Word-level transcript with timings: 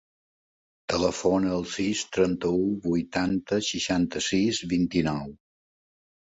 Telefona 0.93 1.51
al 1.57 1.65
sis, 1.73 2.01
trenta-u, 2.17 2.65
vuitanta, 2.87 3.63
seixanta-sis, 3.71 4.65
vint-i-nou. 4.75 5.33